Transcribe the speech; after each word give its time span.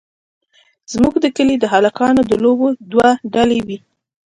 زموږ 0.93 1.13
د 1.19 1.25
کلي 1.37 1.55
د 1.59 1.65
هلکانو 1.73 2.21
د 2.29 2.33
لوبو 2.43 2.67
دوه 2.91 3.09
ډلې 3.33 3.59
وې. 3.67 3.77